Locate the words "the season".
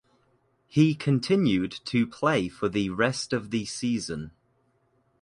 3.51-4.31